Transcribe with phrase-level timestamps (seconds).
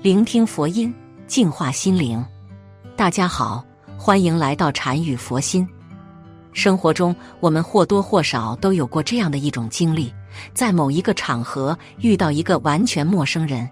[0.00, 0.94] 聆听佛音，
[1.26, 2.24] 净化心灵。
[2.96, 3.64] 大家好，
[3.98, 5.68] 欢迎来到禅语佛心。
[6.52, 10.14] 生活中，我们或多或少都有过这样的一种经历：
[10.54, 13.68] 在某一个场合遇到一个完全陌生人，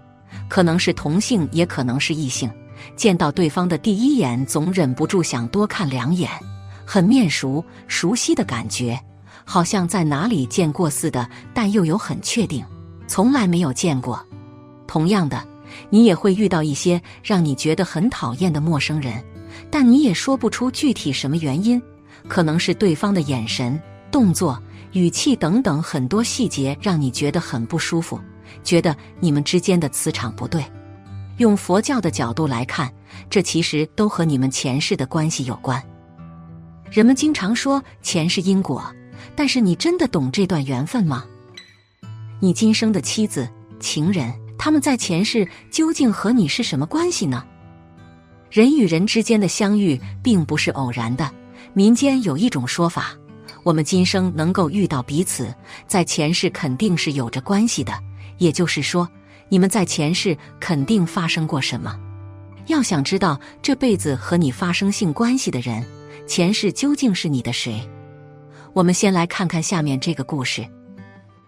[0.49, 2.51] 可能是同性，也可能是异性。
[2.97, 6.29] 见到对方的第一眼，总忍不住想多看两眼，
[6.85, 8.99] 很面熟、熟悉的感觉，
[9.45, 12.65] 好像在哪里见过似的，但又有很确定，
[13.07, 14.21] 从来没有见过。
[14.87, 15.41] 同样的。
[15.89, 19.23] 你也会遇到一些让你觉得很讨厌的陌生人，
[19.69, 21.81] 但你也说不出具体什么原因，
[22.27, 23.79] 可能是对方的眼神、
[24.11, 24.61] 动作、
[24.93, 28.19] 语气等等很多细节让你觉得很不舒服，
[28.63, 30.63] 觉得你们之间的磁场不对。
[31.37, 32.91] 用佛教的角度来看，
[33.29, 35.81] 这其实都和你们前世的关系有关。
[36.89, 38.83] 人们经常说前世因果，
[39.35, 41.25] 但是你真的懂这段缘分吗？
[42.39, 43.47] 你今生的妻子、
[43.79, 44.33] 情人。
[44.57, 47.45] 他们在前世究竟和你是什么关系呢？
[48.49, 51.29] 人与人之间的相遇并不是偶然的。
[51.73, 53.13] 民间有一种说法：
[53.63, 55.53] 我们今生能够遇到彼此，
[55.85, 57.93] 在前世肯定是有着关系的。
[58.37, 59.07] 也就是说，
[59.49, 61.97] 你们在前世肯定发生过什么。
[62.67, 65.85] 要想知道这辈子和你发生性关系的人，
[66.27, 67.81] 前世究竟是你的谁？
[68.73, 70.65] 我们先来看看下面这个故事。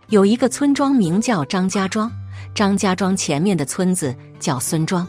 [0.07, 2.11] 有一个村庄，名叫张家庄。
[2.59, 5.07] 张家庄前面的村子叫孙庄，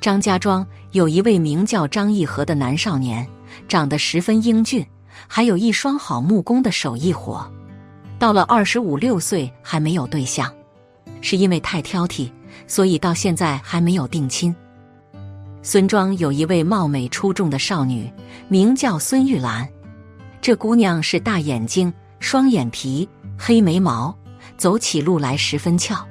[0.00, 3.28] 张家庄有一位名叫张义和的男少年，
[3.68, 4.82] 长得十分英俊，
[5.28, 7.46] 还有一双好木工的手艺活。
[8.18, 10.50] 到了二十五六岁还没有对象，
[11.20, 12.32] 是因为太挑剔，
[12.66, 14.56] 所以到现在还没有定亲。
[15.60, 18.10] 孙庄有一位貌美出众的少女，
[18.48, 19.68] 名叫孙玉兰。
[20.40, 23.06] 这姑娘是大眼睛、双眼皮、
[23.38, 24.16] 黑眉毛，
[24.56, 26.06] 走起路来十分俏。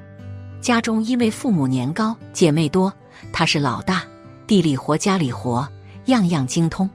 [0.62, 2.94] 家中因为父母年高，姐妹多，
[3.32, 4.04] 她是老大，
[4.46, 5.68] 地里活、家里活，
[6.06, 6.90] 样样精通。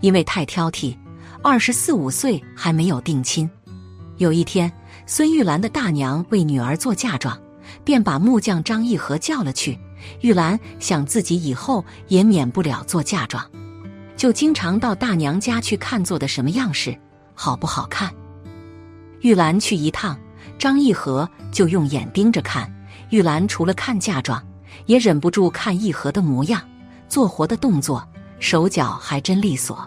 [0.00, 0.96] 因为太挑剔，
[1.42, 3.48] 二十四五岁还没有定亲。
[4.18, 4.70] 有一天，
[5.06, 7.36] 孙玉兰的大娘为女儿做嫁妆，
[7.84, 9.78] 便把木匠张义和叫了去。
[10.20, 13.44] 玉兰想自己以后也免不了做嫁妆，
[14.16, 16.96] 就经常到大娘家去看做的什么样式，
[17.34, 18.12] 好不好看。
[19.20, 20.18] 玉兰去一趟，
[20.58, 22.72] 张义和就用眼盯着看。
[23.12, 24.42] 玉兰除了看嫁妆，
[24.86, 26.62] 也忍不住看义和的模样，
[27.10, 28.02] 做活的动作，
[28.38, 29.86] 手脚还真利索。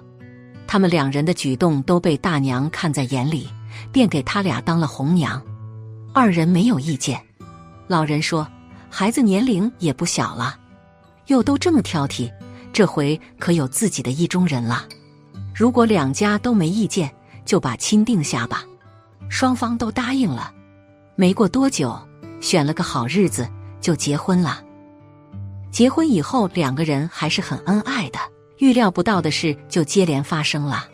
[0.67, 3.49] 他们两人的举动都被大娘看在眼里，
[3.91, 5.41] 便给他俩当了红娘。
[6.13, 7.19] 二人没有意见。
[7.87, 8.47] 老人说
[8.91, 10.59] ：“孩子年龄也不小了，
[11.25, 12.31] 又都这么挑剔，
[12.71, 14.85] 这回可有自己的意中人了。
[15.51, 17.11] 如果两家都没意见，
[17.43, 18.63] 就把亲定下吧。”
[19.29, 20.53] 双方都答应了。
[21.15, 21.99] 没过多久。
[22.45, 23.49] 选了个好日子
[23.81, 24.61] 就结婚了。
[25.71, 28.19] 结婚以后，两个人还是很恩爱的。
[28.59, 30.87] 预料不到的事就接连发生了。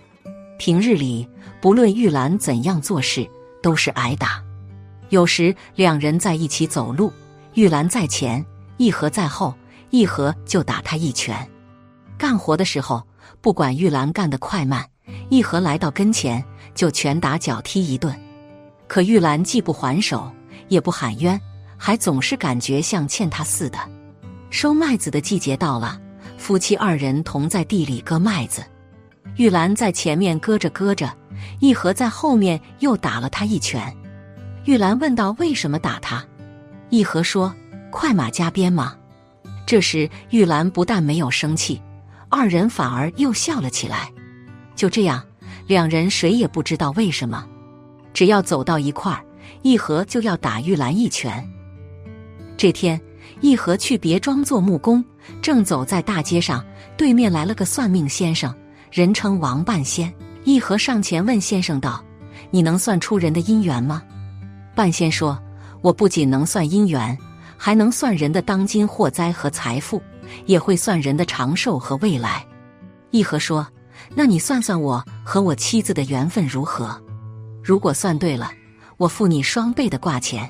[0.58, 1.28] 平日里，
[1.60, 3.30] 不论玉兰怎样做事，
[3.62, 4.42] 都是挨打。
[5.10, 7.12] 有时两人在一起走路，
[7.56, 8.44] 玉兰在前，
[8.78, 9.54] 一和在后，
[9.90, 11.46] 一和就打他一拳。
[12.18, 13.06] 干活的时候，
[13.42, 14.88] 不管玉兰干得快慢，
[15.30, 16.42] 一和来到跟前
[16.74, 18.18] 就拳打脚踢一顿。
[18.88, 20.32] 可玉兰既不还手。
[20.72, 21.40] 也不喊冤，
[21.76, 23.78] 还总是感觉像欠他似的。
[24.50, 26.00] 收麦子的季节到了，
[26.38, 28.64] 夫妻二人同在地里割麦子。
[29.36, 31.14] 玉兰在前面割着割着，
[31.60, 33.94] 一和在后面又打了他一拳。
[34.64, 36.26] 玉兰问道：“为什么打他？”
[36.90, 37.54] 一和说
[37.92, 38.96] ：“快马加鞭嘛。”
[39.68, 41.82] 这时玉兰不但没有生气，
[42.30, 44.10] 二人反而又笑了起来。
[44.74, 45.22] 就这样，
[45.68, 47.46] 两人谁也不知道为什么，
[48.14, 49.22] 只要走到一块儿。
[49.62, 51.48] 一和就要打玉兰一拳。
[52.58, 53.00] 这天，
[53.40, 55.04] 一和去别庄做木工，
[55.42, 56.64] 正走在大街上，
[56.98, 58.54] 对面来了个算命先生，
[58.92, 60.14] 人称王半仙。
[60.44, 62.04] 一和上前问先生道
[62.50, 64.02] ：“你能算出人的姻缘吗？”
[64.76, 65.40] 半仙说
[65.82, 67.18] ：“我不仅能算姻缘，
[67.58, 70.02] 还能算人的当今祸灾和财富，
[70.46, 72.46] 也会算人的长寿和未来。”
[73.12, 73.68] 一和说
[74.16, 77.00] ：“那你算算我和我妻子的缘分如何？
[77.64, 78.52] 如果算对了。”
[79.02, 80.48] 我付你双倍的挂钱，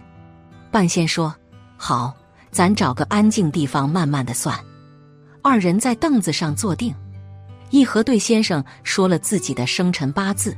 [0.70, 1.34] 半仙说
[1.80, 2.14] ：“好，
[2.52, 4.60] 咱找个安静地方慢慢的算。”
[5.42, 6.94] 二人在凳子上坐定，
[7.70, 10.54] 一和对先生说了自己的生辰八字。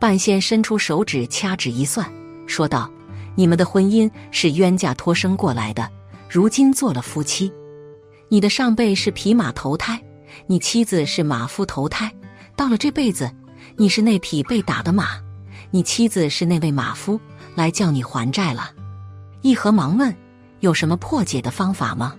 [0.00, 2.12] 半仙伸出手指掐指一算，
[2.48, 2.90] 说道
[3.38, 5.88] ：“你们的婚姻是冤家托生过来的，
[6.28, 7.52] 如今做了夫妻。
[8.30, 10.02] 你的上辈是匹马投胎，
[10.48, 12.12] 你妻子是马夫投胎，
[12.56, 13.30] 到了这辈子，
[13.76, 15.10] 你是那匹被打的马。”
[15.74, 17.18] 你妻子是那位马夫
[17.54, 18.70] 来叫你还债了，
[19.40, 20.14] 义和忙问
[20.60, 22.14] ：“有什么破解的方法吗？”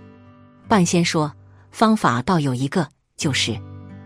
[0.67, 1.31] 半仙说
[1.69, 3.55] ：“方法倒有一个，就是，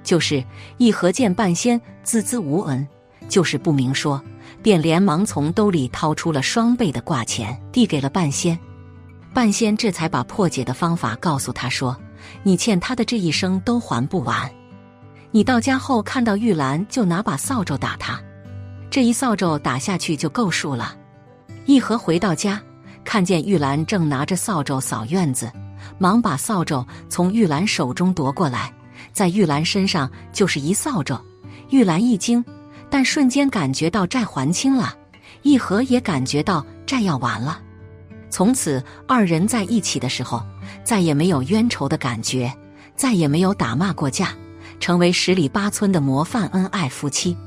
[0.04, 0.44] 就是
[0.78, 2.86] 一合见半仙孜孜无闻，
[3.30, 4.22] 就是不明说，
[4.62, 8.60] 便连忙从兜里掏出了双倍的挂钱，递给了半仙。
[9.34, 11.98] 半仙这才把破解的方法告诉他说
[12.44, 14.52] ：‘你欠他的这一生都还不完。
[15.32, 18.20] 你到家后看到玉兰，就拿把扫帚打他，
[18.90, 20.96] 这一扫帚打下去就够数了。’
[21.66, 22.62] 一和回到家。”
[23.04, 25.50] 看见玉兰正拿着扫帚扫院子，
[25.98, 28.74] 忙把扫帚从玉兰手中夺过来，
[29.14, 31.18] 在玉兰身上就是一扫帚。
[31.70, 32.44] 玉兰一惊，
[32.90, 34.94] 但瞬间感觉到债还清了，
[35.42, 37.62] 一和也感觉到债要完了。
[38.30, 40.44] 从此二人在一起的时候，
[40.84, 42.54] 再也没有冤仇的感觉，
[42.98, 44.36] 再也没有打骂过架，
[44.82, 47.34] 成为十里八村的模范恩爱夫妻。《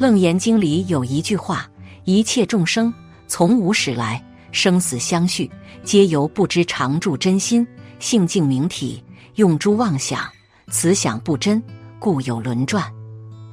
[0.00, 1.68] 楞严经》里有一句话
[2.06, 2.90] ：“一切众生
[3.28, 4.18] 从无始来。”
[4.50, 5.48] 生死相续，
[5.84, 7.64] 皆由不知常住真心
[7.98, 9.04] 性净明体，
[9.34, 10.26] 用诸妄想，
[10.70, 11.62] 此想不真，
[11.98, 12.90] 故有轮转。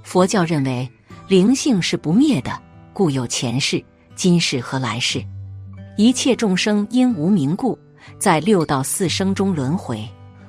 [0.04, 0.90] 佛教认为
[1.28, 2.58] 灵性是不灭的，
[2.94, 3.84] 故有前世、
[4.16, 5.22] 今世和来世。
[5.98, 7.78] 一切众生因无明故，
[8.18, 10.02] 在六道四生中轮回。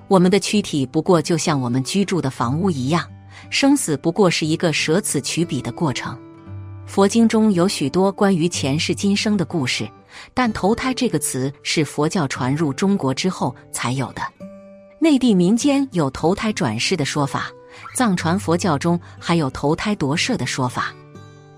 [0.06, 3.04] 我们的躯体不过就像我们居住的房屋一样，
[3.50, 6.18] 生死不过是一个舍此取彼的过程。
[6.86, 9.88] 佛经中有许多关于前世今生的故事。
[10.34, 14.22] 但投胎这个词是佛教传入中国之后才有的。
[14.98, 17.48] 内地民间有投胎转世的说法，
[17.94, 20.92] 藏传佛教中还有投胎夺舍的说法。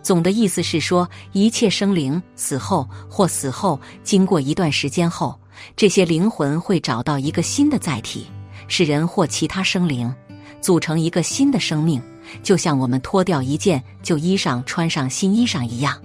[0.03, 5.38] 总的意思是说，一切生灵死后或死后，经过一段时间后，
[5.77, 8.27] 这些灵魂会找到一个新的载体，
[8.67, 10.12] 是人或其他生灵，
[10.61, 12.02] 组成一个新的生命，
[12.43, 16.00] 就像我们脱掉一件旧衣裳，穿上新衣裳一样。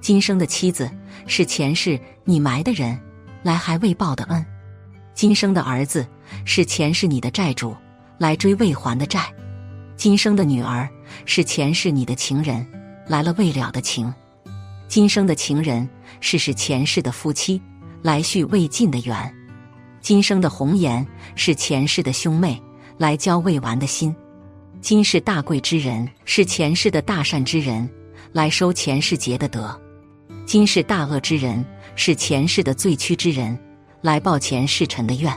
[0.00, 0.90] 今生的妻子。
[1.26, 3.00] 是前世你埋的人，
[3.42, 4.44] 来还未报的恩；
[5.14, 6.06] 今生的儿子
[6.44, 7.74] 是前世你的债主，
[8.18, 9.20] 来追未还的债；
[9.96, 10.86] 今生的女儿
[11.24, 12.66] 是前世你的情人，
[13.08, 14.12] 来了未了的情；
[14.86, 15.88] 今生的情人
[16.20, 17.62] 是是前世的夫妻，
[18.02, 19.32] 来续未尽的缘；
[20.02, 21.06] 今生的红颜
[21.36, 22.60] 是前世的兄妹，
[22.96, 24.14] 来交未完的心；
[24.80, 27.88] 今世大贵之人是前世的大善之人，
[28.32, 29.78] 来收前世结的德。
[30.46, 31.64] 今世大恶之人
[31.96, 33.58] 是前世的罪屈之人，
[34.00, 35.32] 来报前世尘的怨。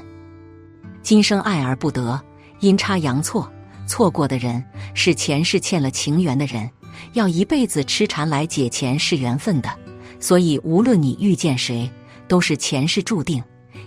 [1.02, 2.22] 今生爱而不得，
[2.60, 3.50] 阴差阳错
[3.88, 4.64] 错过的人
[4.94, 6.70] 是前世欠了情缘的人，
[7.14, 9.70] 要一辈子痴缠来解前世缘分的。
[10.20, 11.90] 所以，无论你遇见谁，
[12.28, 13.42] 都是前世注定。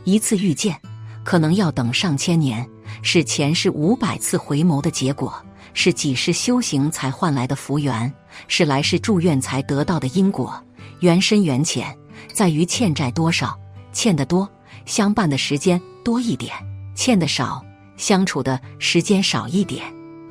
[0.04, 0.74] 一次遇见，
[1.22, 2.66] 可能要等上千年，
[3.02, 5.34] 是前世五百次回眸的结果，
[5.74, 8.12] 是几世修行才换来的福缘，
[8.48, 10.62] 是来世祝愿才得到的因果。
[11.00, 11.96] 缘深缘浅，
[12.34, 13.58] 在于欠债多少。
[13.92, 14.48] 欠的多，
[14.86, 16.52] 相伴的时间多一点；
[16.94, 17.60] 欠的少，
[17.96, 19.82] 相处的时间少一点。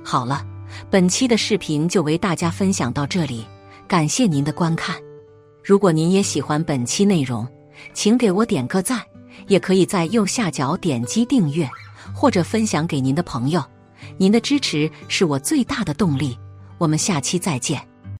[0.01, 0.45] 好了，
[0.89, 3.45] 本期的视频就为大家分享到这里，
[3.85, 4.95] 感谢您的观看。
[5.61, 7.45] 如果您也喜欢本期内容，
[7.93, 9.01] 请给我点个赞，
[9.47, 11.69] 也可以在右下角点击订阅
[12.19, 13.63] 或者分享给您的朋友。
[14.17, 16.37] 您的支持是我最大的动力。
[16.77, 17.88] 我们下期再见。